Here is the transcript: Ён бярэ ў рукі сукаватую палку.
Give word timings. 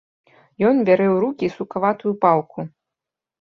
Ён 0.69 0.79
бярэ 0.87 1.05
ў 1.13 1.17
рукі 1.23 1.51
сукаватую 1.57 2.13
палку. 2.25 2.59